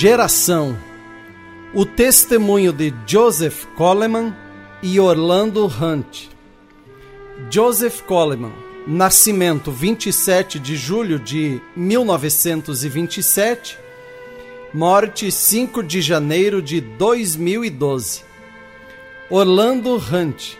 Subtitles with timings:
[0.00, 0.78] Geração
[1.74, 4.32] O testemunho de Joseph Coleman
[4.80, 6.28] e Orlando Hunt.
[7.50, 8.52] Joseph Coleman,
[8.86, 13.76] nascimento 27 de julho de 1927,
[14.72, 18.22] morte 5 de janeiro de 2012.
[19.28, 20.56] Orlando Hunt,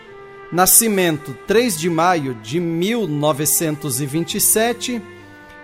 [0.51, 5.01] nascimento 3 de maio de 1927,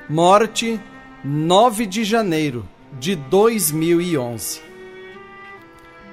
[0.08, 0.80] morte
[1.26, 2.66] 9 de janeiro
[3.00, 4.62] de 2011.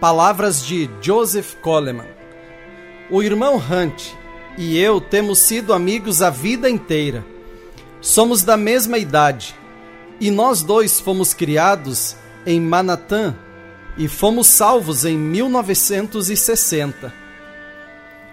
[0.01, 2.09] Palavras de Joseph Coleman.
[3.11, 4.15] O irmão Hunt
[4.59, 7.25] e eu temos sido amigos a vida inteira.
[8.01, 9.55] Somos da mesma idade
[10.21, 13.37] e nós dois fomos criados em Manhattan
[13.97, 17.13] e fomos salvos em 1960.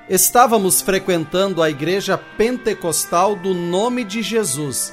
[0.09, 4.91] Estávamos frequentando a igreja pentecostal do Nome de Jesus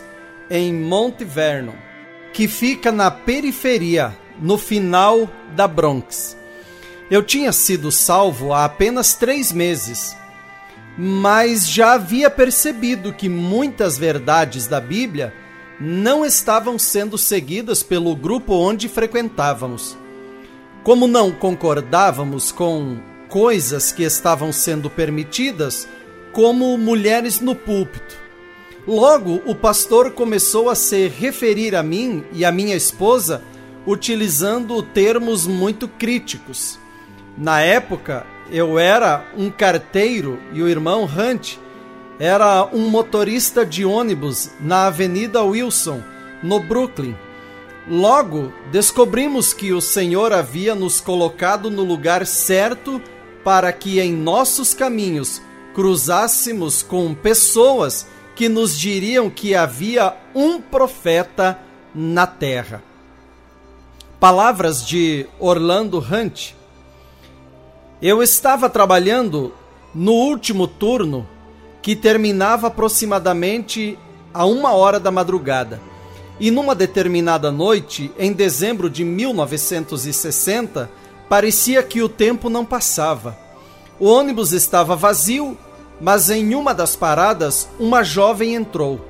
[0.50, 1.85] em Mount Vernon,
[2.36, 6.36] que fica na periferia, no final da Bronx.
[7.10, 10.14] Eu tinha sido salvo há apenas três meses,
[10.98, 15.32] mas já havia percebido que muitas verdades da Bíblia
[15.80, 19.96] não estavam sendo seguidas pelo grupo onde frequentávamos.
[20.84, 22.98] Como não concordávamos com
[23.30, 25.88] coisas que estavam sendo permitidas,
[26.34, 28.25] como mulheres no púlpito,
[28.86, 33.42] Logo, o pastor começou a se referir a mim e a minha esposa
[33.84, 36.78] utilizando termos muito críticos.
[37.36, 41.56] Na época, eu era um carteiro e o irmão Hunt
[42.18, 46.00] era um motorista de ônibus na Avenida Wilson,
[46.40, 47.16] no Brooklyn.
[47.88, 53.02] Logo, descobrimos que o Senhor havia nos colocado no lugar certo
[53.42, 55.42] para que em nossos caminhos
[55.74, 61.58] cruzássemos com pessoas que nos diriam que havia um profeta
[61.94, 62.84] na terra.
[64.20, 66.52] Palavras de Orlando Hunt.
[68.00, 69.54] Eu estava trabalhando
[69.94, 71.26] no último turno
[71.80, 73.98] que terminava aproximadamente
[74.34, 75.80] a uma hora da madrugada.
[76.38, 80.90] E numa determinada noite, em dezembro de 1960,
[81.26, 83.38] parecia que o tempo não passava.
[83.98, 85.56] O ônibus estava vazio
[86.00, 89.00] mas em uma das paradas uma jovem entrou.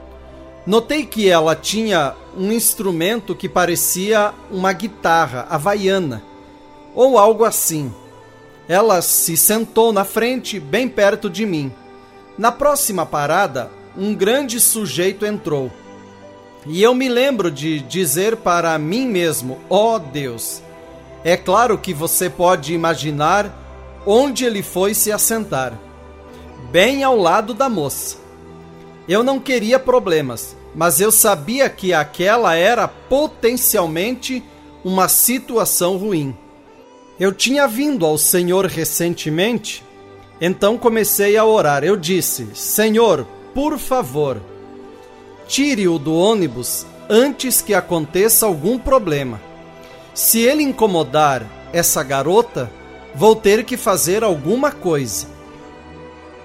[0.66, 6.22] Notei que ela tinha um instrumento que parecia uma guitarra havaiana
[6.94, 7.92] ou algo assim.
[8.68, 11.72] Ela se sentou na frente, bem perto de mim.
[12.36, 15.70] Na próxima parada, um grande sujeito entrou.
[16.66, 20.60] E eu me lembro de dizer para mim mesmo: ó oh Deus,
[21.22, 23.54] é claro que você pode imaginar
[24.04, 25.85] onde ele foi se assentar
[26.70, 28.16] bem ao lado da moça.
[29.08, 34.42] Eu não queria problemas, mas eu sabia que aquela era potencialmente
[34.84, 36.36] uma situação ruim.
[37.18, 39.82] Eu tinha vindo ao Senhor recentemente,
[40.40, 41.82] então comecei a orar.
[41.82, 44.40] Eu disse: Senhor, por favor,
[45.48, 49.40] tire-o do ônibus antes que aconteça algum problema.
[50.12, 52.70] Se ele incomodar essa garota,
[53.14, 55.35] vou ter que fazer alguma coisa.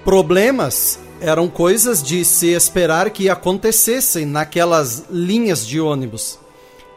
[0.03, 6.39] Problemas eram coisas de se esperar que acontecessem naquelas linhas de ônibus.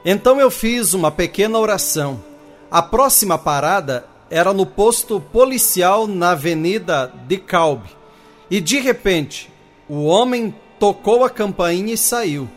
[0.03, 2.25] Então eu fiz uma pequena oração.
[2.71, 7.91] A próxima parada era no posto policial na Avenida de Calbe.
[8.51, 9.53] E de repente,
[9.87, 12.49] o homem tocou a campainha e saiu.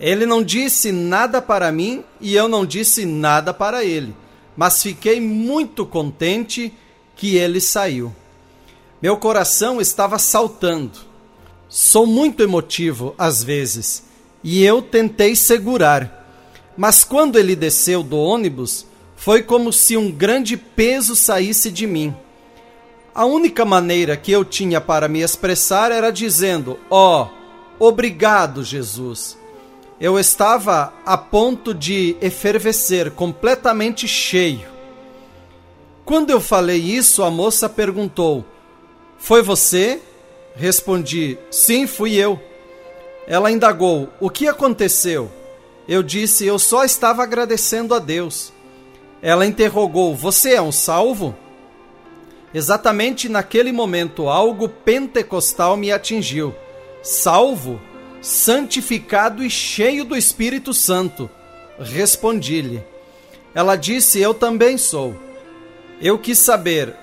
[0.00, 4.12] Ele não disse nada para mim e eu não disse nada para ele,
[4.56, 6.72] mas fiquei muito contente
[7.14, 8.12] que ele saiu.
[9.04, 10.98] Meu coração estava saltando.
[11.68, 14.02] Sou muito emotivo às vezes
[14.42, 16.26] e eu tentei segurar.
[16.74, 22.16] Mas quando ele desceu do ônibus, foi como se um grande peso saísse de mim.
[23.14, 27.28] A única maneira que eu tinha para me expressar era dizendo: Ó,
[27.78, 29.36] oh, obrigado, Jesus.
[30.00, 34.66] Eu estava a ponto de efervescer, completamente cheio.
[36.06, 38.46] Quando eu falei isso, a moça perguntou:
[39.24, 40.02] foi você?
[40.54, 42.38] Respondi: Sim, fui eu.
[43.26, 45.30] Ela indagou: O que aconteceu?
[45.88, 48.52] Eu disse: Eu só estava agradecendo a Deus.
[49.22, 51.34] Ela interrogou: Você é um salvo?
[52.52, 56.54] Exatamente naquele momento, algo pentecostal me atingiu.
[57.02, 57.80] Salvo,
[58.20, 61.30] santificado e cheio do Espírito Santo.
[61.78, 62.84] Respondi-lhe.
[63.54, 65.16] Ela disse: Eu também sou.
[65.98, 66.94] Eu quis saber: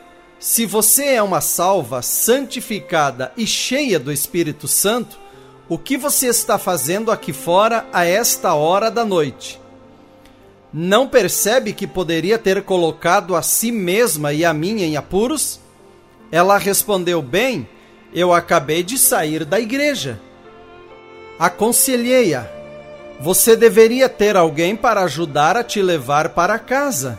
[0.42, 5.20] se você é uma salva, santificada e cheia do Espírito Santo,
[5.70, 9.58] O que você está fazendo aqui fora a esta hora da noite?
[10.74, 15.62] Não percebe que poderia ter colocado a si mesma e a mim em apuros?
[16.30, 17.70] Ela respondeu: Bem,
[18.14, 20.20] eu acabei de sair da igreja.
[21.40, 22.46] Aconselhei-a:
[23.22, 27.18] Você deveria ter alguém para ajudar a te levar para casa.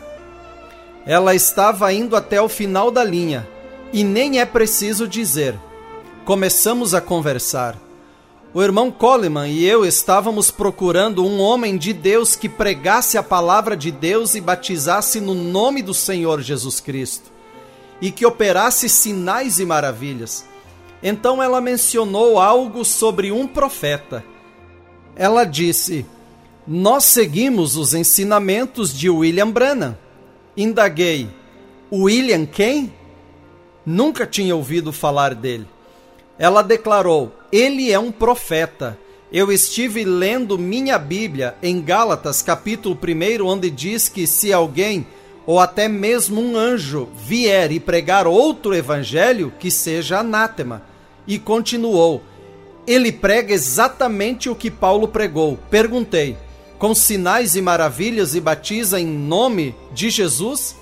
[1.05, 3.47] Ela estava indo até o final da linha,
[3.91, 5.59] e nem é preciso dizer.
[6.25, 7.77] Começamos a conversar.
[8.53, 13.75] O irmão Coleman e eu estávamos procurando um homem de Deus que pregasse a palavra
[13.75, 17.31] de Deus e batizasse no nome do Senhor Jesus Cristo,
[17.99, 20.45] e que operasse sinais e maravilhas.
[21.01, 24.23] Então ela mencionou algo sobre um profeta.
[25.15, 26.05] Ela disse:
[26.65, 29.97] Nós seguimos os ensinamentos de William Branham.
[30.55, 31.29] Indaguei:
[31.91, 32.93] William quem?
[33.85, 35.67] Nunca tinha ouvido falar dele.
[36.37, 38.97] Ela declarou: Ele é um profeta.
[39.31, 45.07] Eu estive lendo minha Bíblia em Gálatas, capítulo 1, onde diz que se alguém
[45.45, 50.83] ou até mesmo um anjo vier e pregar outro evangelho, que seja anátema
[51.27, 52.21] e continuou:
[52.85, 55.57] Ele prega exatamente o que Paulo pregou.
[55.69, 56.37] Perguntei:
[56.83, 60.75] Com sinais e maravilhas e batiza em nome de Jesus?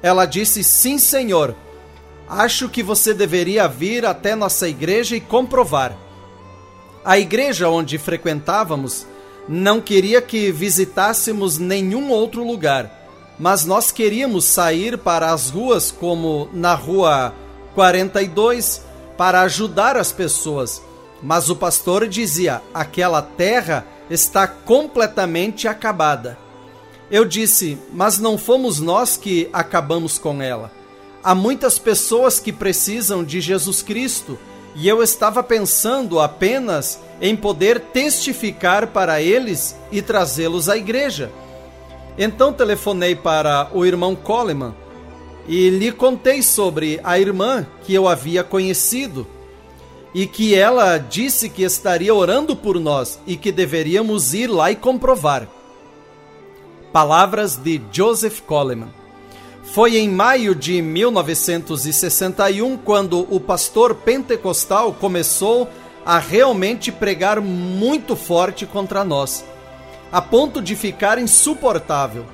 [0.00, 1.56] Ela disse: Sim, Senhor.
[2.28, 5.98] Acho que você deveria vir até nossa igreja e comprovar.
[7.04, 9.04] A igreja onde frequentávamos
[9.48, 16.48] não queria que visitássemos nenhum outro lugar, mas nós queríamos sair para as ruas, como
[16.52, 17.34] na rua
[17.74, 18.82] 42,
[19.18, 20.80] para ajudar as pessoas.
[21.20, 26.38] Mas o pastor dizia: aquela terra está completamente acabada.
[27.10, 30.70] Eu disse: mas não fomos nós que acabamos com ela.
[31.22, 34.38] Há muitas pessoas que precisam de Jesus Cristo
[34.74, 41.30] e eu estava pensando apenas em poder testificar para eles e trazê-los à igreja.
[42.18, 44.74] Então telefonei para o irmão Coleman
[45.46, 49.26] e lhe contei sobre a irmã que eu havia conhecido
[50.14, 54.76] e que ela disse que estaria orando por nós e que deveríamos ir lá e
[54.76, 55.48] comprovar.
[56.92, 58.88] Palavras de Joseph Coleman.
[59.62, 65.68] Foi em maio de 1961 quando o pastor pentecostal começou
[66.04, 69.44] a realmente pregar muito forte contra nós,
[70.10, 72.26] a ponto de ficar insuportável.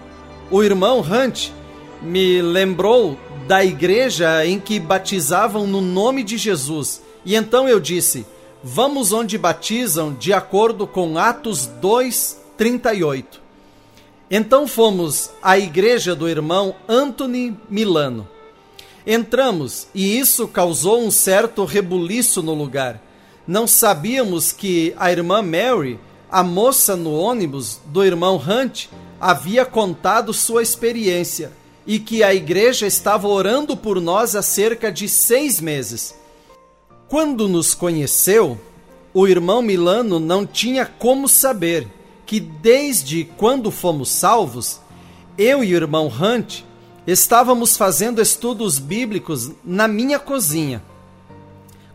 [0.50, 1.50] O irmão Hunt
[2.02, 3.16] me lembrou
[3.46, 7.02] da igreja em que batizavam no nome de Jesus.
[7.28, 8.24] E então eu disse:
[8.64, 13.42] Vamos onde batizam de acordo com Atos 2, 38.
[14.30, 18.26] Então fomos à igreja do irmão Anthony Milano.
[19.06, 22.98] Entramos e isso causou um certo rebuliço no lugar.
[23.46, 26.00] Não sabíamos que a irmã Mary,
[26.30, 28.86] a moça no ônibus do irmão Hunt,
[29.20, 31.52] havia contado sua experiência
[31.86, 36.16] e que a igreja estava orando por nós há cerca de seis meses.
[37.08, 38.58] Quando nos conheceu,
[39.14, 41.86] o irmão Milano não tinha como saber
[42.26, 44.80] que desde quando fomos salvos,
[45.36, 46.62] eu e o irmão Hunt
[47.06, 50.82] estávamos fazendo estudos bíblicos na minha cozinha.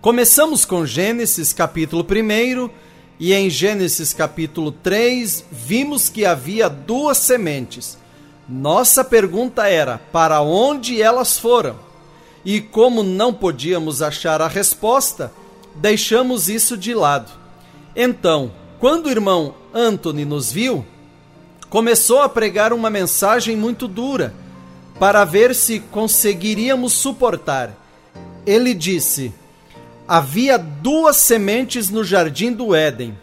[0.02, 2.70] Começamos com Gênesis capítulo 1
[3.20, 7.98] e em Gênesis capítulo 3 vimos que havia duas sementes
[8.48, 11.76] nossa pergunta era: para onde elas foram?
[12.46, 15.32] E como não podíamos achar a resposta,
[15.76, 17.32] deixamos isso de lado.
[17.96, 20.86] Então, quando o irmão Anthony nos viu,
[21.70, 24.34] começou a pregar uma mensagem muito dura
[25.00, 27.72] para ver se conseguiríamos suportar.
[28.46, 29.34] Ele disse:
[30.08, 33.18] Havia duas sementes no jardim do Éden.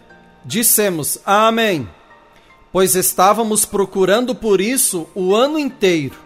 [0.45, 1.87] Dissemos: Amém
[2.73, 6.17] pois estávamos procurando por isso o ano inteiro.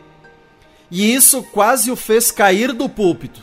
[0.94, 3.42] E isso quase o fez cair do púlpito.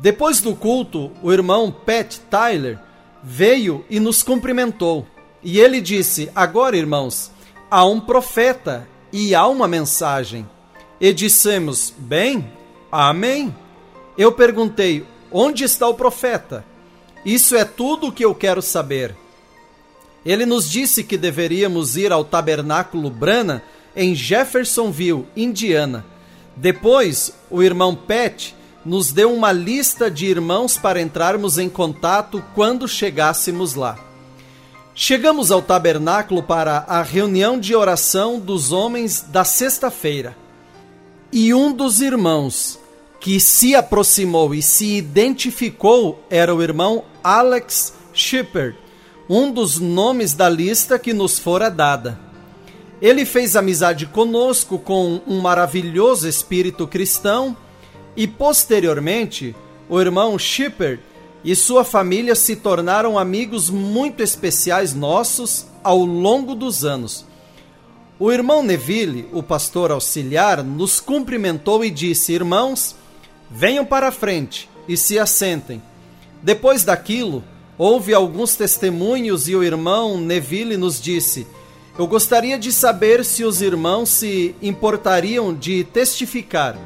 [0.00, 2.76] Depois do culto, o irmão Pat Tyler
[3.22, 5.06] veio e nos cumprimentou.
[5.44, 7.30] E ele disse: Agora, irmãos,
[7.70, 10.44] há um profeta e há uma mensagem.
[11.00, 12.50] E dissemos: Bem,
[12.90, 13.54] amém.
[14.18, 16.64] Eu perguntei: Onde está o profeta?
[17.24, 19.14] Isso é tudo o que eu quero saber.
[20.24, 23.62] Ele nos disse que deveríamos ir ao Tabernáculo Brana
[23.94, 26.15] em Jeffersonville, Indiana.
[26.56, 28.52] Depois, o irmão Pat
[28.84, 33.98] nos deu uma lista de irmãos para entrarmos em contato quando chegássemos lá.
[34.94, 40.36] Chegamos ao tabernáculo para a reunião de oração dos homens da sexta-feira.
[41.30, 42.78] E um dos irmãos
[43.20, 48.86] que se aproximou e se identificou era o irmão Alex Shepard
[49.28, 52.18] um dos nomes da lista que nos fora dada.
[53.00, 57.56] Ele fez amizade conosco com um maravilhoso espírito cristão
[58.16, 59.54] e, posteriormente,
[59.88, 61.00] o irmão Shipper
[61.44, 67.24] e sua família se tornaram amigos muito especiais nossos ao longo dos anos.
[68.18, 72.96] O irmão Neville, o pastor auxiliar, nos cumprimentou e disse: Irmãos,
[73.50, 75.82] venham para a frente e se assentem.
[76.42, 77.44] Depois daquilo,
[77.76, 81.46] houve alguns testemunhos e o irmão Neville nos disse:
[81.98, 86.76] Eu gostaria de saber se os irmãos se importariam de testificar.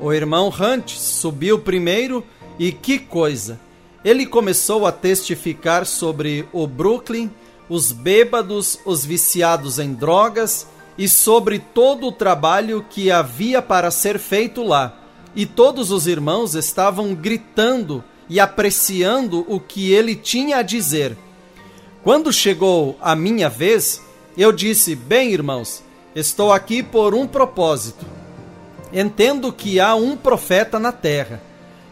[0.00, 2.24] O irmão Hunt subiu primeiro
[2.58, 3.60] e que coisa!
[4.04, 7.30] Ele começou a testificar sobre o Brooklyn
[7.68, 10.66] os bêbados, os viciados em drogas
[10.98, 14.98] e sobre todo o trabalho que havia para ser feito lá.
[15.36, 21.16] E todos os irmãos estavam gritando e apreciando o que ele tinha a dizer.
[22.02, 24.02] Quando chegou a minha vez,
[24.36, 25.82] eu disse: Bem, irmãos,
[26.14, 28.04] estou aqui por um propósito.
[28.92, 31.40] Entendo que há um profeta na terra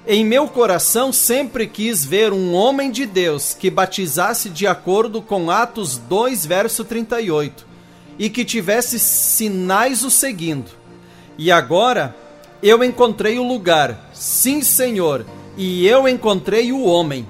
[0.07, 5.51] em meu coração sempre quis ver um homem de Deus que batizasse de acordo com
[5.51, 7.67] Atos 2, verso 38,
[8.19, 10.71] e que tivesse sinais o seguindo.
[11.37, 12.17] E agora
[12.63, 17.27] eu encontrei o lugar, sim, Senhor, e eu encontrei o homem.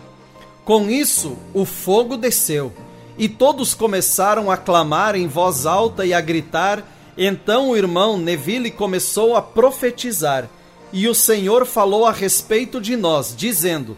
[0.65, 2.73] Com isso, o fogo desceu,
[3.19, 6.85] e todos começaram a clamar em voz alta e a gritar.
[7.17, 10.49] Então o irmão Neville começou a profetizar
[10.93, 13.97] e o Senhor falou a respeito de nós, dizendo: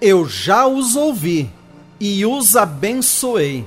[0.00, 1.50] Eu já os ouvi
[2.00, 3.66] e os abençoei,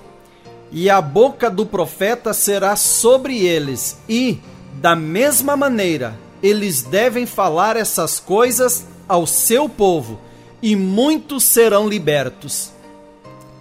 [0.71, 4.39] e a boca do profeta será sobre eles, e,
[4.73, 10.19] da mesma maneira, eles devem falar essas coisas ao seu povo,
[10.61, 12.71] e muitos serão libertos.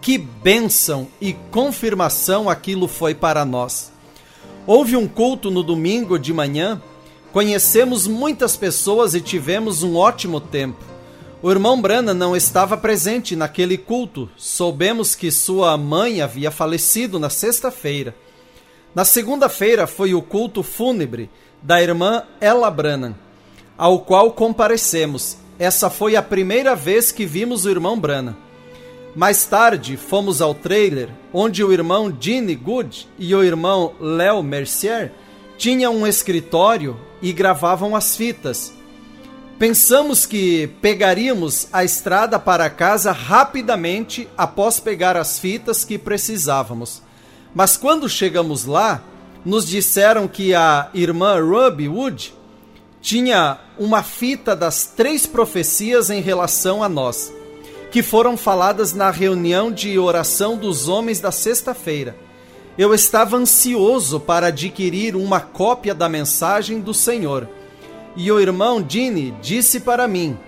[0.00, 3.92] Que bênção e confirmação aquilo foi para nós.
[4.66, 6.80] Houve um culto no domingo de manhã
[7.32, 10.82] Conhecemos muitas pessoas e tivemos um ótimo tempo.
[11.42, 14.30] O irmão Brana não estava presente naquele culto.
[14.36, 18.16] Soubemos que sua mãe havia falecido na sexta-feira.
[18.94, 21.30] Na segunda-feira foi o culto fúnebre
[21.62, 23.14] da irmã Ella Branham,
[23.76, 25.36] ao qual comparecemos.
[25.58, 28.36] Essa foi a primeira vez que vimos o irmão Branham.
[29.18, 35.12] Mais tarde, fomos ao trailer, onde o irmão Gene Good e o irmão Léo Mercier
[35.56, 38.72] tinham um escritório e gravavam as fitas.
[39.58, 47.02] Pensamos que pegaríamos a estrada para casa rapidamente após pegar as fitas que precisávamos.
[47.52, 49.02] Mas quando chegamos lá,
[49.44, 52.32] nos disseram que a irmã Ruby Wood
[53.02, 57.32] tinha uma fita das três profecias em relação a nós,
[57.90, 62.28] que foram faladas na reunião de oração dos homens da sexta-feira
[62.78, 67.48] eu estava ansioso para adquirir uma cópia da mensagem do Senhor.
[68.14, 70.38] E o irmão Dini disse para mim: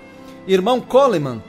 [0.46, 1.42] Irmão Coleman,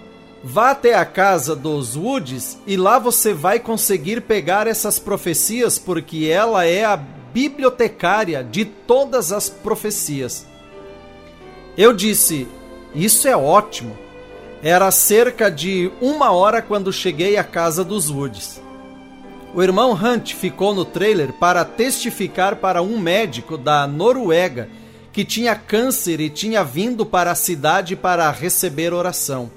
[0.44, 6.26] vá até a casa dos Woods e lá você vai conseguir pegar essas profecias, porque
[6.26, 10.48] ela é a bibliotecária de todas as profecias.
[11.78, 12.48] Eu disse:
[12.96, 13.96] Isso é ótimo.
[14.64, 18.62] Era cerca de uma hora quando cheguei à casa dos Woods.
[19.56, 24.70] O irmão Hunt ficou no trailer para testificar para um médico da Noruega
[25.12, 29.50] que tinha câncer e tinha vindo para a cidade para receber oração.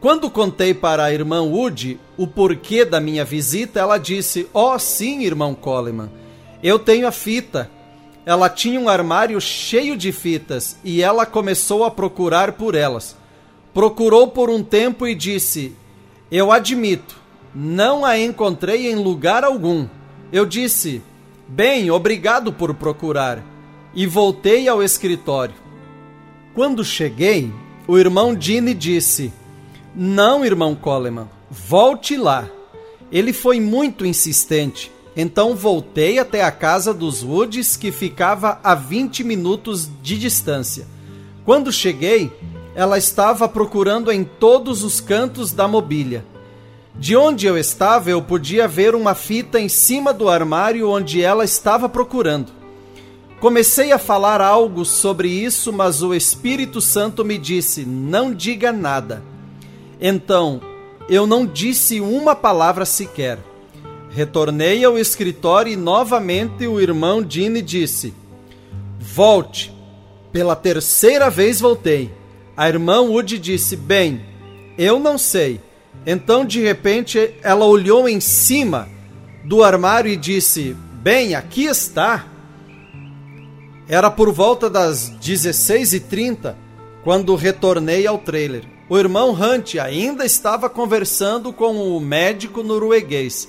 [0.00, 5.24] Quando contei para a irmã Wood o porquê da minha visita, ela disse: Oh, sim,
[5.24, 6.10] irmão Coleman,
[6.62, 7.70] eu tenho a fita.
[8.24, 13.14] Ela tinha um armário cheio de fitas e ela começou a procurar por elas.
[13.76, 15.74] Procurou por um tempo e disse:
[16.30, 17.14] Eu admito,
[17.54, 19.86] não a encontrei em lugar algum.
[20.32, 21.02] Eu disse:
[21.46, 23.44] Bem, obrigado por procurar.
[23.94, 25.54] E voltei ao escritório.
[26.54, 27.52] Quando cheguei,
[27.86, 29.30] o irmão Dini disse:
[29.94, 32.48] Não, irmão Coleman, volte lá.
[33.12, 34.90] Ele foi muito insistente.
[35.14, 40.86] Então voltei até a casa dos Woods, que ficava a 20 minutos de distância.
[41.44, 42.32] Quando cheguei,
[42.76, 46.22] ela estava procurando em todos os cantos da mobília.
[46.94, 51.42] De onde eu estava, eu podia ver uma fita em cima do armário onde ela
[51.42, 52.52] estava procurando.
[53.40, 59.22] Comecei a falar algo sobre isso, mas o Espírito Santo me disse: não diga nada.
[59.98, 60.60] Então,
[61.08, 63.38] eu não disse uma palavra sequer.
[64.10, 68.12] Retornei ao escritório e novamente o irmão Dini disse:
[69.00, 69.74] Volte.
[70.30, 72.12] Pela terceira vez voltei.
[72.56, 74.24] A irmã Wood disse: Bem,
[74.78, 75.60] eu não sei
[76.06, 78.88] Então, de repente, ela olhou em cima
[79.44, 82.26] do armário e disse: Bem, aqui está.
[83.88, 86.54] Era por volta das 16h30
[87.04, 88.64] quando retornei ao trailer.
[88.88, 93.48] O irmão Hunt ainda estava conversando com o médico norueguês,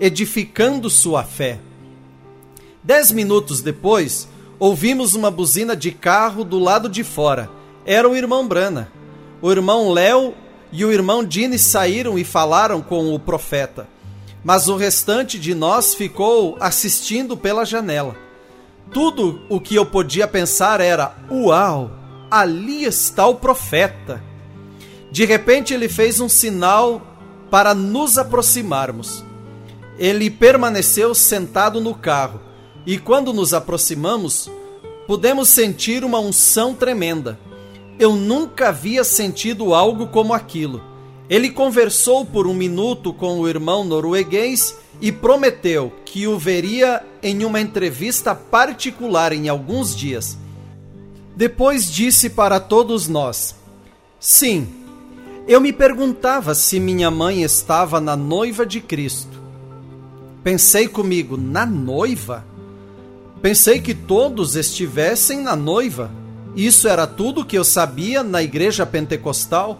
[0.00, 1.58] edificando sua fé.
[2.82, 7.50] Dez minutos depois, ouvimos uma buzina de carro do lado de fora.
[7.86, 8.90] Era o irmão Brana.
[9.40, 10.34] O irmão Léo
[10.72, 13.86] e o irmão Dini saíram e falaram com o profeta.
[14.42, 18.16] Mas o restante de nós ficou assistindo pela janela.
[18.92, 21.92] Tudo o que eu podia pensar era: Uau,
[22.28, 24.22] ali está o profeta.
[25.10, 27.00] De repente ele fez um sinal
[27.50, 29.24] para nos aproximarmos.
[29.96, 32.40] Ele permaneceu sentado no carro
[32.84, 34.50] e quando nos aproximamos,
[35.06, 37.38] pudemos sentir uma unção tremenda.
[37.98, 40.82] Eu nunca havia sentido algo como aquilo.
[41.28, 47.44] Ele conversou por um minuto com o irmão norueguês e prometeu que o veria em
[47.44, 50.38] uma entrevista particular em alguns dias.
[51.34, 53.56] Depois disse para todos nós:
[54.20, 54.68] Sim,
[55.48, 59.36] eu me perguntava se minha mãe estava na noiva de Cristo.
[60.42, 62.44] Pensei comigo, na noiva?
[63.42, 66.10] Pensei que todos estivessem na noiva.
[66.56, 69.78] Isso era tudo que eu sabia na igreja pentecostal.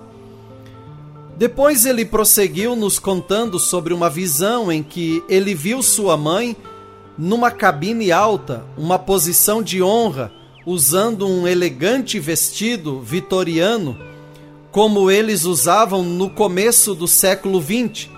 [1.37, 6.55] Depois ele prosseguiu nos contando sobre uma visão em que ele viu sua mãe
[7.17, 10.31] numa cabine alta, uma posição de honra,
[10.67, 13.99] usando um elegante vestido vitoriano,
[14.71, 18.11] como eles usavam no começo do século XX.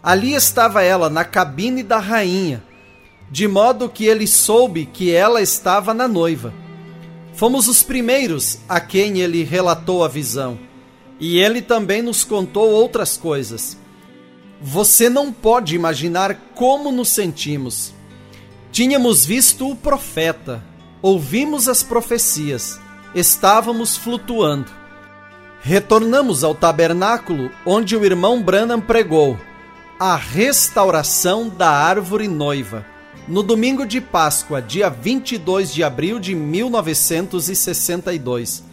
[0.00, 2.62] Ali estava ela na cabine da rainha
[3.30, 6.52] de modo que ele soube que ela estava na noiva.
[7.40, 10.58] Fomos os primeiros a quem ele relatou a visão,
[11.18, 13.78] e ele também nos contou outras coisas.
[14.60, 17.94] Você não pode imaginar como nos sentimos.
[18.70, 20.62] Tínhamos visto o profeta,
[21.00, 22.78] ouvimos as profecias,
[23.14, 24.70] estávamos flutuando.
[25.62, 29.38] Retornamos ao tabernáculo onde o irmão Branham pregou
[29.98, 32.84] a restauração da árvore noiva
[33.28, 38.64] no domingo de Páscoa, dia 22 de abril de 1962.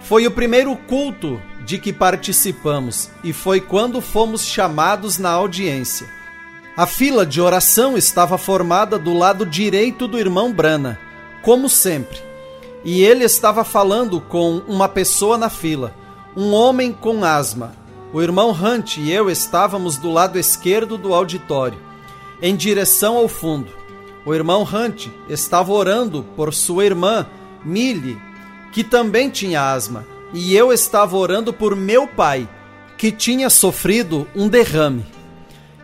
[0.00, 6.08] Foi o primeiro culto de que participamos e foi quando fomos chamados na audiência.
[6.76, 10.98] A fila de oração estava formada do lado direito do irmão Brana,
[11.42, 12.18] como sempre,
[12.84, 15.94] e ele estava falando com uma pessoa na fila,
[16.36, 17.80] um homem com asma.
[18.12, 21.78] O irmão Hunt e eu estávamos do lado esquerdo do auditório,
[22.42, 23.81] em direção ao fundo.
[24.24, 27.26] O irmão Hunt estava orando por sua irmã,
[27.64, 28.20] Millie,
[28.72, 32.48] que também tinha asma, e eu estava orando por meu pai,
[32.96, 35.04] que tinha sofrido um derrame.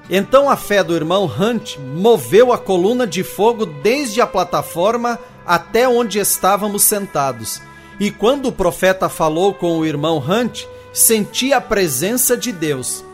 [0.09, 5.89] Então a fé do irmão Hunt moveu a coluna de fogo desde a plataforma até
[5.89, 7.61] onde estávamos sentados.
[7.99, 13.05] E quando o profeta falou com o irmão Hunt, senti a presença de Deus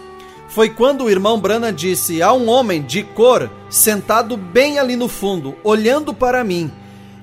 [0.54, 5.08] foi quando o irmão Brana disse: Há um homem de cor sentado bem ali no
[5.08, 6.70] fundo, olhando para mim.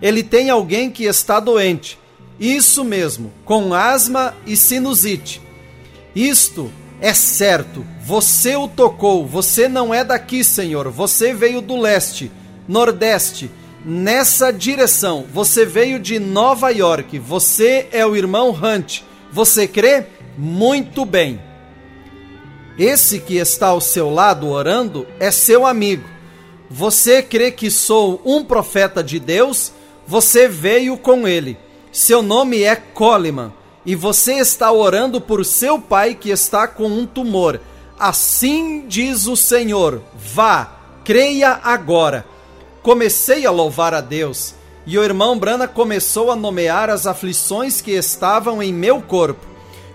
[0.01, 1.97] Ele tem alguém que está doente.
[2.37, 5.41] Isso mesmo, com asma e sinusite.
[6.13, 7.85] Isto é certo.
[8.03, 9.25] Você o tocou.
[9.25, 10.89] Você não é daqui, Senhor.
[10.89, 12.29] Você veio do leste,
[12.67, 13.49] nordeste,
[13.85, 15.25] nessa direção.
[15.33, 17.17] Você veio de Nova York.
[17.19, 19.03] Você é o irmão Hunt.
[19.31, 20.05] Você crê?
[20.37, 21.39] Muito bem.
[22.77, 26.07] Esse que está ao seu lado orando é seu amigo.
[26.69, 29.71] Você crê que sou um profeta de Deus?
[30.07, 31.57] Você veio com ele.
[31.91, 33.51] Seu nome é Coleman
[33.85, 37.59] e você está orando por seu pai que está com um tumor.
[37.99, 40.71] Assim diz o Senhor: vá,
[41.03, 42.25] creia agora.
[42.81, 44.55] Comecei a louvar a Deus
[44.85, 49.50] e o irmão Brana começou a nomear as aflições que estavam em meu corpo.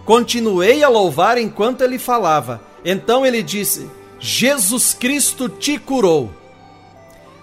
[0.06, 2.62] Continuei a louvar enquanto ele falava.
[2.84, 3.90] Então ele disse:
[4.20, 6.30] Jesus Cristo te curou.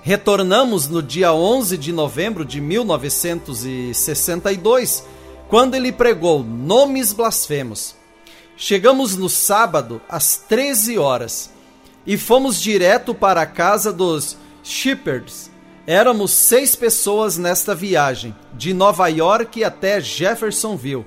[0.02, 5.04] Retornamos no dia 11 de novembro de 1962,
[5.50, 7.98] quando ele pregou nomes blasfemos.
[8.56, 11.50] Chegamos no sábado às 13 horas
[12.08, 15.52] e fomos direto para a casa dos Shepherds.
[15.86, 21.06] Éramos seis pessoas nesta viagem, de Nova York até Jeffersonville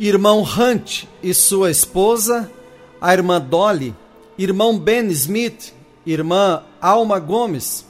[0.00, 2.50] irmão Hunt e sua esposa,
[2.98, 3.94] a irmã Dolly,
[4.38, 5.74] irmão Ben Smith,
[6.06, 7.84] irmã Alma Gomes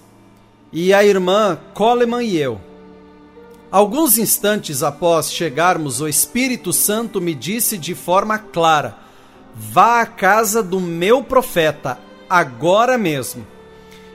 [0.73, 2.61] e a irmã Coleman e eu.
[3.70, 8.99] Alguns instantes após chegarmos, o Espírito Santo me disse de forma clara:
[9.55, 11.96] vá à casa do meu profeta,
[12.29, 13.46] agora mesmo.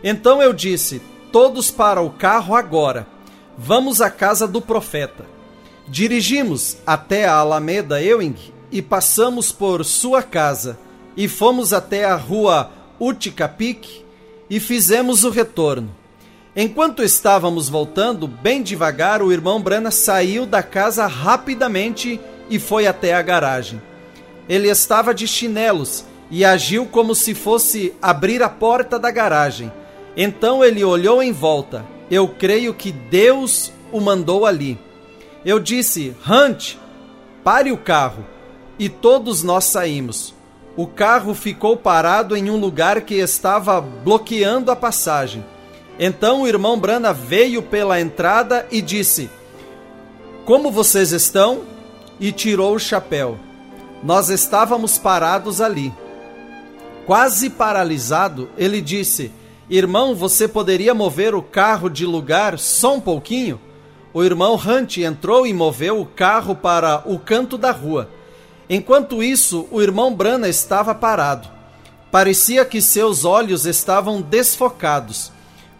[0.04, 3.08] Então eu disse: Todos para o carro agora.
[3.58, 5.35] Vamos à casa do profeta.
[5.88, 8.36] Dirigimos até a Alameda Ewing
[8.72, 10.78] e passamos por sua casa
[11.16, 14.04] e fomos até a rua Uticapik
[14.50, 15.90] e fizemos o retorno.
[16.56, 22.20] Enquanto estávamos voltando, bem devagar, o irmão Brana saiu da casa rapidamente
[22.50, 23.82] e foi até a garagem.
[24.48, 29.72] Ele estava de chinelos e agiu como se fosse abrir a porta da garagem
[30.16, 31.86] então ele olhou em volta.
[32.10, 34.78] Eu creio que Deus o mandou ali.
[35.46, 36.76] Eu disse: Hunt,
[37.44, 38.26] pare o carro.
[38.80, 40.34] E todos nós saímos.
[40.76, 45.46] O carro ficou parado em um lugar que estava bloqueando a passagem.
[45.98, 49.30] Então o irmão Brana veio pela entrada e disse:
[50.44, 51.62] Como vocês estão?
[52.20, 53.38] E tirou o chapéu.
[54.04, 55.94] Nós estávamos parados ali.
[57.06, 59.32] Quase paralisado, ele disse:
[59.70, 63.60] Irmão, você poderia mover o carro de lugar só um pouquinho?
[64.16, 68.10] O irmão Hunt entrou e moveu o carro para o canto da rua.
[68.70, 71.50] Enquanto isso, o irmão Brana estava parado.
[72.10, 75.34] Parecia que seus olhos estavam desfocados,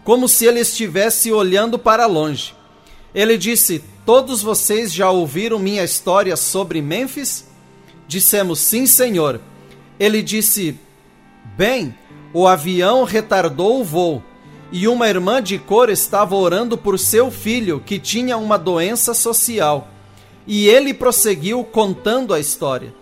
[0.04, 2.54] como se ele estivesse olhando para longe.
[3.14, 7.46] Ele disse: Todos vocês já ouviram minha história sobre Memphis?
[8.06, 9.40] Dissemos: Sim, senhor.
[9.98, 10.78] Ele disse:
[11.56, 11.94] Bem,
[12.34, 14.22] o avião retardou o voo
[14.72, 19.88] e uma irmã de cor estava orando por seu filho que tinha uma doença social.
[20.46, 22.94] E ele prosseguiu contando a história.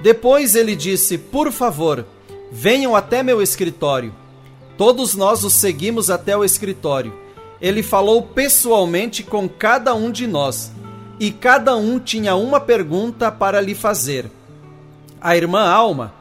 [0.00, 2.06] Depois ele disse: Por favor,
[2.50, 4.14] venham até meu escritório.
[4.76, 7.12] Todos nós o seguimos até o escritório.
[7.60, 10.72] Ele falou pessoalmente com cada um de nós
[11.18, 14.30] e cada um tinha uma pergunta para lhe fazer.
[15.20, 16.14] A irmã Alma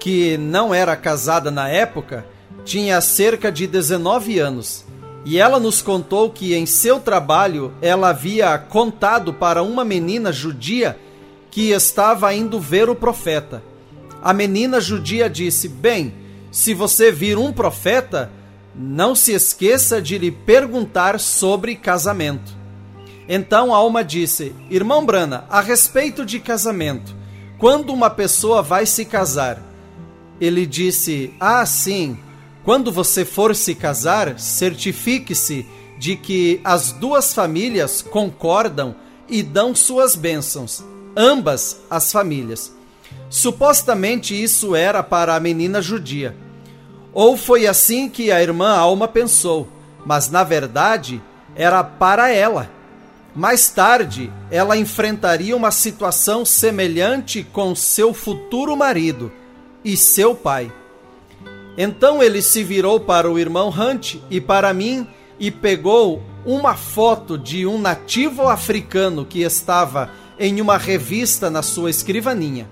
[0.00, 2.26] que não era casada na época,
[2.64, 4.84] tinha cerca de 19 anos.
[5.24, 10.98] E ela nos contou que em seu trabalho ela havia contado para uma menina judia
[11.50, 13.62] que estava indo ver o profeta.
[14.22, 16.14] A menina judia disse: Bem,
[16.50, 18.30] se você vir um profeta,
[18.74, 22.58] não se esqueça de lhe perguntar sobre casamento.
[23.28, 27.14] Então a alma disse: Irmão Brana, a respeito de casamento,
[27.58, 29.62] quando uma pessoa vai se casar,
[30.40, 32.18] ele disse: Ah, sim,
[32.64, 35.66] quando você for se casar, certifique-se
[35.98, 38.94] de que as duas famílias concordam
[39.28, 40.84] e dão suas bênçãos,
[41.16, 42.72] ambas as famílias.
[43.28, 46.36] Supostamente isso era para a menina judia.
[47.12, 49.68] Ou foi assim que a irmã Alma pensou,
[50.04, 51.20] mas na verdade
[51.54, 52.70] era para ela.
[53.34, 59.32] Mais tarde, ela enfrentaria uma situação semelhante com seu futuro marido
[59.84, 60.72] e seu pai.
[61.82, 65.06] Então ele se virou para o irmão Hunt e para mim
[65.38, 71.88] e pegou uma foto de um nativo africano que estava em uma revista na sua
[71.88, 72.68] escrivaninha.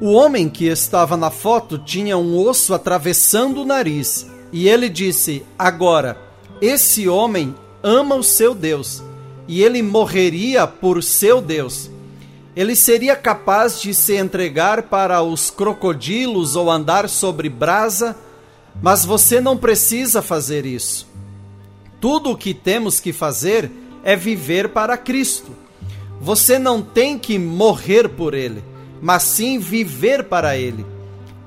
[0.00, 5.44] O homem que estava na foto tinha um osso atravessando o nariz e ele disse:
[5.58, 6.16] Agora,
[6.62, 9.02] esse homem ama o seu Deus
[9.48, 11.90] e ele morreria por seu Deus
[12.54, 18.16] ele seria capaz de se entregar para os crocodilos ou andar sobre brasa,
[18.82, 21.06] mas você não precisa fazer isso.
[22.00, 23.70] Tudo o que temos que fazer
[24.02, 25.52] é viver para Cristo.
[26.20, 28.64] Você não tem que morrer por Ele,
[29.00, 30.84] mas sim viver para Ele.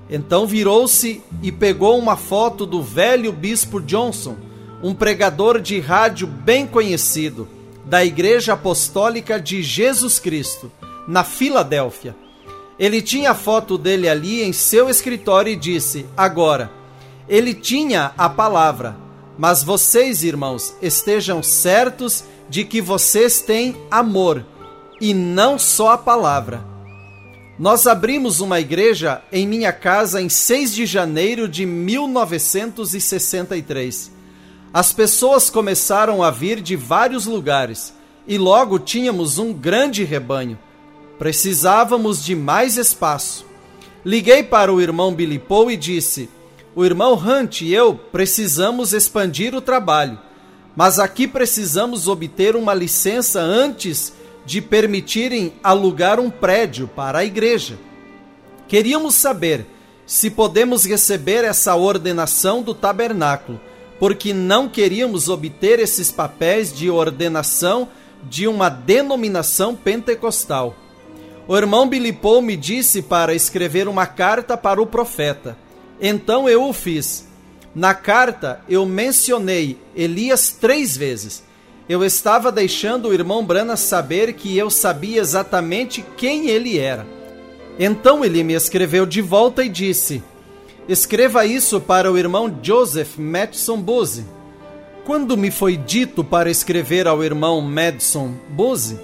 [0.09, 4.37] Então virou-se e pegou uma foto do velho bispo Johnson,
[4.81, 7.47] um pregador de rádio bem conhecido,
[7.85, 10.71] da Igreja Apostólica de Jesus Cristo
[11.07, 12.13] na Filadélfia.
[12.77, 16.69] Ele tinha a foto dele ali em seu escritório e disse: Agora,
[17.29, 18.97] ele tinha a palavra,
[19.37, 24.45] mas vocês, irmãos, estejam certos de que vocês têm amor
[24.99, 26.73] e não só a palavra.
[27.57, 34.11] Nós abrimos uma igreja em minha casa em 6 de janeiro de 1963.
[34.73, 37.93] As pessoas começaram a vir de vários lugares
[38.27, 40.57] e logo tínhamos um grande rebanho.
[41.17, 43.45] Precisávamos de mais espaço.
[44.05, 46.29] Liguei para o irmão Billy Paul e disse:
[46.75, 50.19] O irmão Hunt e eu precisamos expandir o trabalho,
[50.75, 54.13] mas aqui precisamos obter uma licença antes
[54.45, 57.77] de permitirem alugar um prédio para a igreja.
[58.67, 59.65] Queríamos saber
[60.05, 63.59] se podemos receber essa ordenação do tabernáculo,
[63.99, 67.87] porque não queríamos obter esses papéis de ordenação
[68.23, 70.75] de uma denominação pentecostal.
[71.47, 75.57] O irmão Bilipou me disse para escrever uma carta para o profeta.
[75.99, 77.27] Então eu o fiz.
[77.75, 81.43] Na carta eu mencionei Elias três vezes.
[81.87, 87.05] Eu estava deixando o irmão Brana saber que eu sabia exatamente quem ele era.
[87.77, 90.23] Então ele me escreveu de volta e disse:
[90.87, 94.25] Escreva isso para o irmão Joseph Madison Bose.
[95.05, 98.97] Quando me foi dito para escrever ao irmão Madison Bose,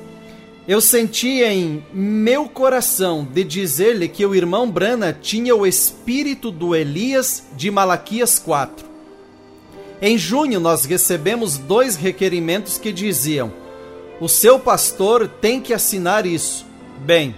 [0.69, 6.75] eu senti em meu coração de dizer-lhe que o irmão Brana tinha o espírito do
[6.75, 8.86] Elias de Malaquias 4.
[9.99, 13.51] Em junho, nós recebemos dois requerimentos que diziam:
[14.21, 16.67] o seu pastor tem que assinar isso.
[16.99, 17.36] Bem,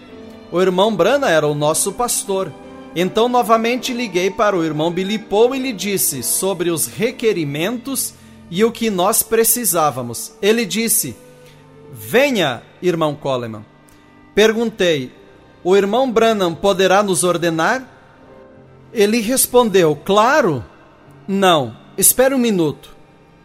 [0.52, 2.52] o irmão Brana era o nosso pastor.
[2.94, 8.14] Então, novamente liguei para o irmão Bilipou e lhe disse sobre os requerimentos
[8.50, 10.34] e o que nós precisávamos.
[10.42, 11.16] Ele disse:
[11.92, 13.66] Venha, irmão Coleman.
[14.34, 15.12] Perguntei:
[15.64, 17.86] O irmão Branham poderá nos ordenar?
[18.94, 20.64] Ele respondeu: Claro.
[21.28, 22.96] Não, espere um minuto.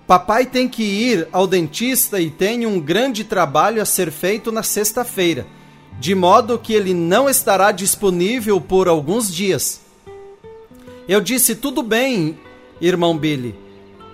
[0.07, 4.63] Papai tem que ir ao dentista e tem um grande trabalho a ser feito na
[4.63, 5.47] sexta-feira,
[5.99, 9.81] de modo que ele não estará disponível por alguns dias.
[11.09, 12.39] Eu disse: Tudo bem,
[12.81, 13.55] irmão Billy.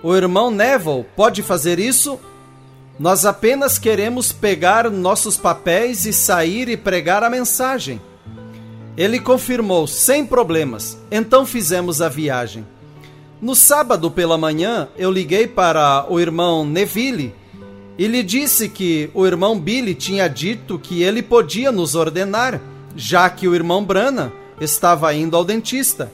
[0.01, 2.19] O irmão Neville pode fazer isso
[2.99, 7.99] nós apenas queremos pegar nossos papéis e sair e pregar a mensagem.
[8.95, 12.65] Ele confirmou sem problemas, então fizemos a viagem.
[13.41, 17.33] No sábado pela manhã, eu liguei para o irmão Neville
[17.97, 22.61] e lhe disse que o irmão Billy tinha dito que ele podia nos ordenar,
[22.95, 26.11] já que o irmão Brana estava indo ao dentista.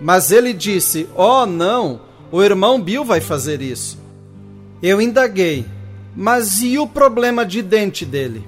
[0.00, 2.00] Mas ele disse: Oh, não,
[2.30, 3.98] o irmão Bill vai fazer isso.
[4.82, 5.64] Eu indaguei:
[6.20, 8.44] mas e o problema de dente dele?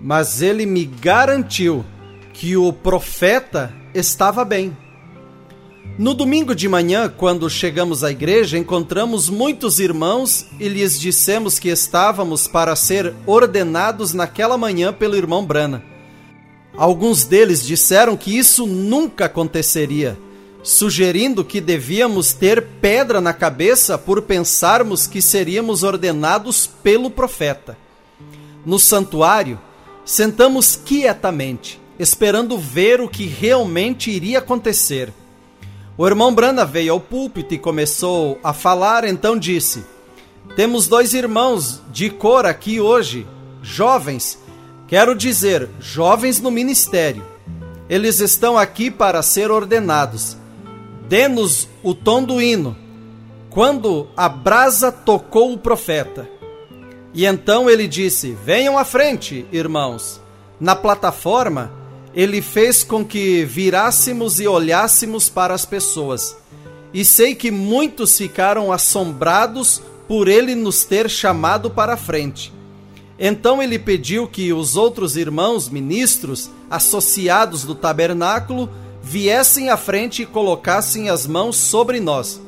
[0.00, 1.84] Mas ele me garantiu
[2.32, 4.76] que o profeta estava bem.
[5.98, 11.68] No domingo de manhã, quando chegamos à igreja, encontramos muitos irmãos e lhes dissemos que
[11.68, 15.82] estávamos para ser ordenados naquela manhã pelo irmão Brana.
[16.76, 20.16] Alguns deles disseram que isso nunca aconteceria
[20.64, 27.76] sugerindo que devíamos ter pedra na cabeça por pensarmos que seríamos ordenados pelo profeta.
[28.64, 29.60] No santuário,
[30.06, 35.12] sentamos quietamente, esperando ver o que realmente iria acontecer.
[35.98, 39.84] O irmão Brana veio ao púlpito e começou a falar, então disse:
[40.56, 43.26] Temos dois irmãos de cor aqui hoje,
[43.62, 44.38] jovens,
[44.88, 47.22] quero dizer, jovens no ministério.
[47.86, 50.38] Eles estão aqui para ser ordenados
[51.08, 52.76] dê-nos o tom do hino.
[53.50, 56.28] Quando a brasa tocou o profeta.
[57.12, 60.20] E então ele disse: Venham à frente, irmãos.
[60.58, 61.72] Na plataforma,
[62.14, 66.36] ele fez com que virássemos e olhássemos para as pessoas.
[66.92, 72.52] E sei que muitos ficaram assombrados por ele nos ter chamado para a frente.
[73.18, 78.68] Então ele pediu que os outros irmãos ministros, associados do tabernáculo,
[79.04, 82.40] viessem à frente e colocassem as mãos sobre nós.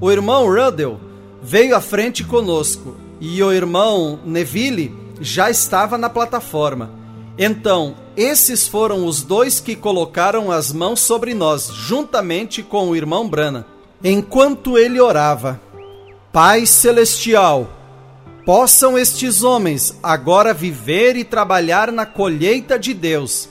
[0.00, 1.00] O irmão Ruddell
[1.42, 6.92] veio à frente conosco e o irmão Neville já estava na plataforma.
[7.36, 13.28] Então, esses foram os dois que colocaram as mãos sobre nós, juntamente com o irmão
[13.28, 13.66] Brana,
[14.02, 15.60] enquanto ele orava.
[16.32, 17.68] Pai Celestial,
[18.46, 23.48] possam estes homens agora viver e trabalhar na colheita de Deus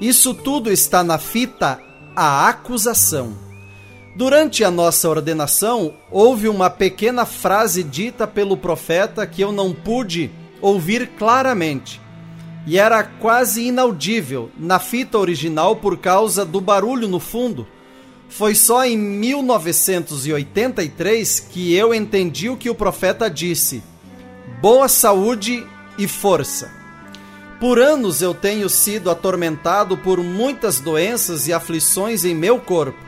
[0.00, 1.80] isso tudo está na fita
[2.14, 3.36] A Acusação.
[4.14, 10.30] Durante a nossa ordenação, houve uma pequena frase dita pelo profeta que eu não pude
[10.60, 12.00] ouvir claramente.
[12.66, 17.66] E era quase inaudível na fita original por causa do barulho no fundo.
[18.28, 23.82] Foi só em 1983 que eu entendi o que o profeta disse:
[24.60, 26.77] boa saúde e força.
[27.60, 32.98] Por anos eu tenho sido atormentado por muitas doenças e aflições em meu corpo.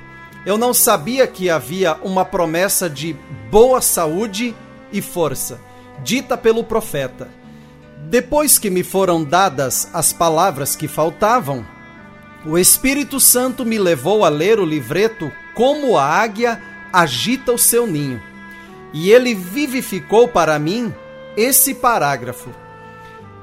[0.45, 3.17] Eu não sabia que havia uma promessa de
[3.51, 4.55] boa saúde
[4.93, 5.61] e força,
[6.03, 7.29] dita pelo profeta.
[8.09, 11.65] Depois que me foram dadas as palavras que faltavam,
[12.45, 16.61] o Espírito Santo me levou a ler o livreto Como a Águia
[16.93, 18.21] Agita o Seu Ninho.
[18.93, 20.93] E ele vivificou para mim
[21.37, 22.51] esse parágrafo.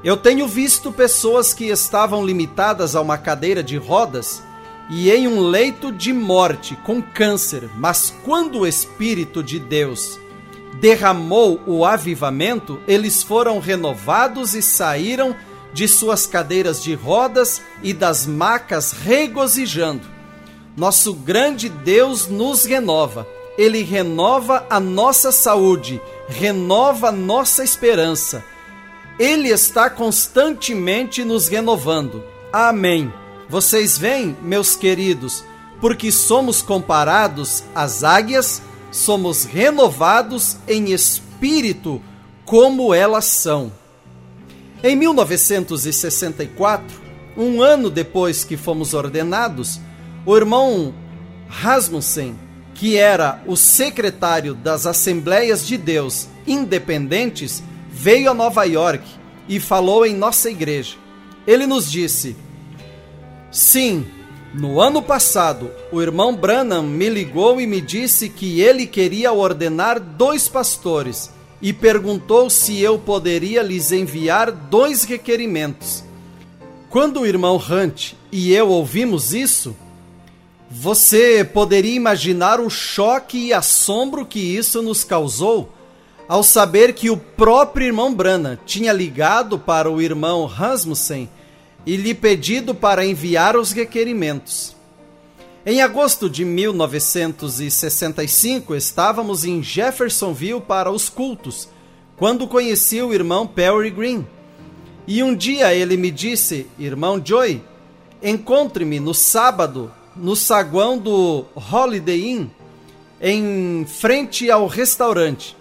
[0.08, 4.41] Eu tenho visto pessoas que estavam limitadas a uma cadeira de rodas
[4.89, 10.17] e em um leito de morte com câncer, mas quando o Espírito de Deus
[10.80, 15.36] derramou o avivamento, eles foram renovados e saíram
[15.74, 20.08] de suas cadeiras de rodas e das macas regozijando.
[20.78, 23.28] Nosso grande Deus nos renova.
[23.58, 28.41] Ele renova a nossa saúde, renova nossa esperança.
[29.19, 32.23] Ele está constantemente nos renovando.
[32.53, 33.12] Amém.
[33.49, 35.43] Vocês veem, meus queridos,
[35.82, 41.99] porque somos comparados às águias, somos renovados em espírito
[42.45, 43.71] como elas são.
[44.84, 47.01] Em 1964,
[47.36, 49.80] um ano depois que fomos ordenados,
[50.25, 50.93] o irmão
[51.47, 52.38] Rasmussen,
[52.73, 57.63] que era o secretário das Assembleias de Deus Independentes,
[57.97, 59.03] veio a Nova York
[59.49, 60.95] e falou em nossa igreja.
[61.47, 62.36] Ele nos disse:
[63.51, 64.05] Sim,
[64.53, 69.99] no ano passado, o irmão Branham me ligou e me disse que ele queria ordenar
[69.99, 76.03] dois pastores e perguntou se eu poderia lhes enviar dois requerimentos.
[76.91, 79.75] Quando o irmão Hunt e eu ouvimos isso,
[80.69, 85.73] você poderia imaginar o choque e assombro que isso nos causou
[86.28, 91.30] ao saber que o próprio irmão Brana tinha ligado para o irmão Rasmussen
[91.86, 94.76] e lhe pedido para enviar os requerimentos.
[95.66, 101.68] Em agosto de 1965, estávamos em Jeffersonville para os cultos,
[102.16, 104.26] quando conheci o irmão Perry Green.
[105.06, 107.63] E um dia ele me disse: Irmão Joy,
[108.22, 112.48] encontre-me no sábado no saguão do Holiday Inn,
[113.22, 115.56] em frente ao restaurante,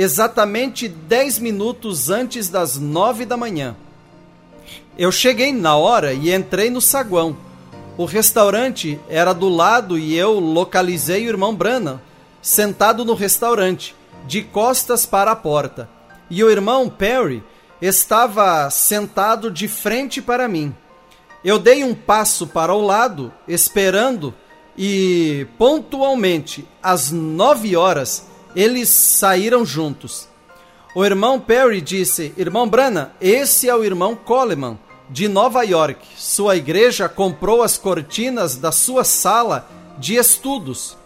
[0.00, 3.76] exatamente 10 minutos antes das nove da manhã.
[4.96, 7.36] Eu cheguei na hora e entrei no saguão.
[7.98, 12.00] O restaurante era do lado e eu localizei o irmão Brana
[12.40, 13.94] sentado no restaurante,
[14.26, 15.86] de costas para a porta.
[16.30, 17.42] E o irmão Perry
[17.82, 20.74] estava sentado de frente para mim.
[21.44, 24.32] Eu dei um passo para o lado, esperando,
[24.78, 30.28] e pontualmente, às nove horas, eles saíram juntos.
[30.94, 34.78] O irmão Perry disse: Irmão Brana, esse é o irmão Coleman
[35.10, 40.96] de Nova York, sua igreja comprou as cortinas da sua sala de estudos.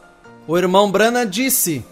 [0.47, 1.83] O irmão Brana disse: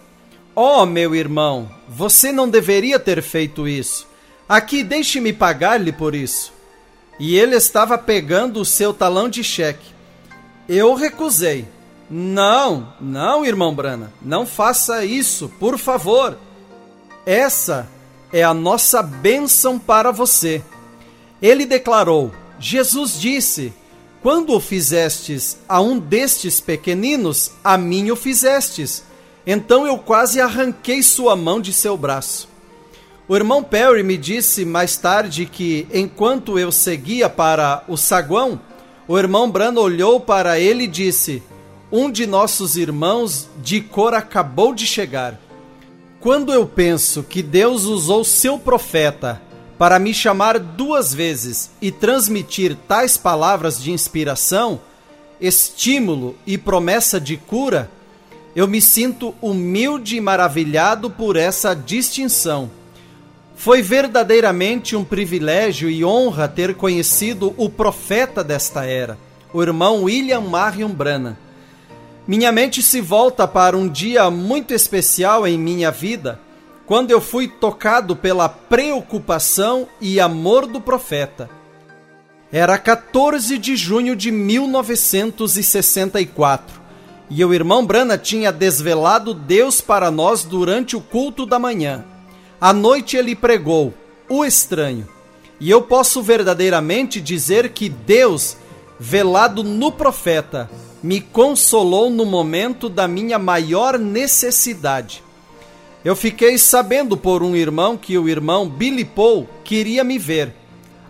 [0.54, 4.06] Oh, meu irmão, você não deveria ter feito isso.
[4.46, 6.52] Aqui, deixe-me pagar-lhe por isso.
[7.18, 9.90] E ele estava pegando o seu talão de cheque.
[10.68, 11.66] Eu recusei.
[12.14, 16.36] Não, não, irmão Brana, não faça isso, por favor.
[17.24, 17.88] Essa
[18.30, 20.62] é a nossa bênção para você.
[21.40, 23.72] Ele declarou: Jesus disse:
[24.20, 29.04] Quando o fizestes a um destes pequeninos, a mim o fizestes.
[29.46, 32.46] Então eu quase arranquei sua mão de seu braço.
[33.26, 38.60] O irmão Perry me disse mais tarde que, enquanto eu seguia para o saguão,
[39.08, 41.42] o irmão Brano olhou para ele e disse:
[41.94, 45.38] Um de nossos irmãos de cor acabou de chegar.
[46.20, 49.42] Quando eu penso que Deus usou seu profeta
[49.76, 54.80] para me chamar duas vezes e transmitir tais palavras de inspiração,
[55.38, 57.90] estímulo e promessa de cura,
[58.56, 62.70] eu me sinto humilde e maravilhado por essa distinção.
[63.54, 69.18] Foi verdadeiramente um privilégio e honra ter conhecido o profeta desta era,
[69.52, 71.36] o irmão William Marion Branham.
[72.26, 76.40] Minha mente se volta para um dia muito especial em minha vida
[76.86, 81.50] quando eu fui tocado pela preocupação e amor do profeta.
[82.52, 86.80] Era 14 de junho de 1964
[87.30, 92.04] e o irmão Brana tinha desvelado Deus para nós durante o culto da manhã.
[92.60, 93.94] À noite ele pregou
[94.28, 95.08] o estranho.
[95.58, 98.56] E eu posso verdadeiramente dizer que Deus,
[99.02, 100.70] velado no profeta,
[101.02, 105.24] me consolou no momento da minha maior necessidade.
[106.04, 110.54] Eu fiquei sabendo por um irmão que o irmão Billy Paul queria me ver.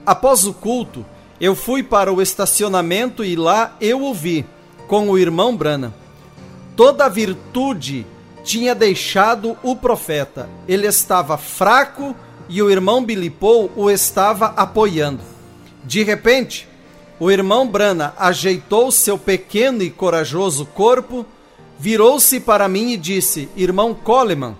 [0.06, 1.04] Após o culto,
[1.38, 4.46] eu fui para o estacionamento e lá eu o vi
[4.88, 5.92] com o irmão Brana.
[6.74, 8.06] Toda a virtude
[8.42, 10.48] tinha deixado o profeta.
[10.66, 12.16] Ele estava fraco
[12.48, 15.20] e o irmão Billy Paul o estava apoiando.
[15.84, 16.71] De repente,
[17.22, 21.24] o irmão Brana ajeitou seu pequeno e corajoso corpo,
[21.78, 24.56] virou-se para mim e disse: Irmão Coleman,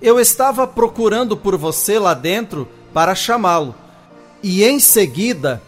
[0.00, 3.74] eu estava procurando por você lá dentro para chamá-lo.
[4.40, 5.60] E em seguida,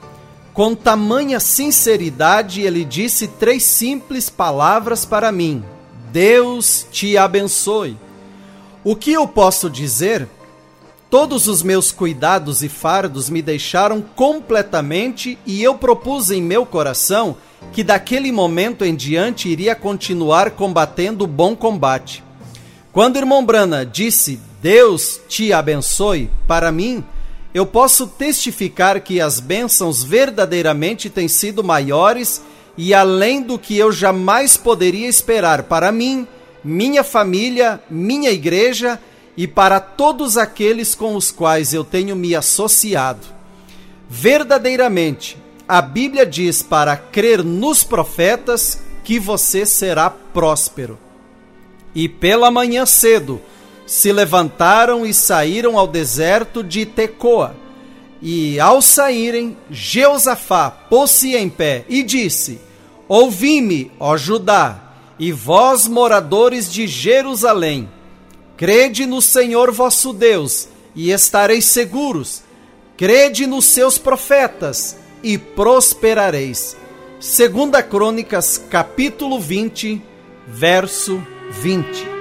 [0.54, 5.64] com tamanha sinceridade, ele disse três simples palavras para mim:
[6.12, 7.98] Deus te abençoe.
[8.84, 10.28] O que eu posso dizer
[11.09, 17.36] Todos os meus cuidados e fardos me deixaram completamente e eu propus em meu coração
[17.72, 22.24] que daquele momento em diante iria continuar combatendo o bom combate.
[22.92, 27.04] Quando irmão Brana disse Deus te abençoe, para mim,
[27.54, 32.42] eu posso testificar que as bênçãos verdadeiramente têm sido maiores
[32.76, 36.26] e além do que eu jamais poderia esperar para mim,
[36.64, 38.98] minha família, minha igreja
[39.37, 43.26] e para todos aqueles com os quais eu tenho me associado.
[44.09, 45.37] Verdadeiramente,
[45.68, 50.99] a Bíblia diz para crer nos profetas que você será próspero.
[51.95, 53.41] E pela manhã cedo
[53.87, 57.55] se levantaram e saíram ao deserto de Tecoa.
[58.20, 62.61] E ao saírem, Jeosafá pôs-se em pé e disse:
[63.09, 64.80] Ouvi-me, ó Judá,
[65.18, 67.89] e vós, moradores de Jerusalém,
[68.57, 72.42] Crede no Senhor vosso Deus e estareis seguros.
[72.96, 76.74] Crede nos seus profetas e prosperareis.
[77.20, 80.02] Segunda Crônicas, capítulo 20,
[80.48, 82.15] verso 20.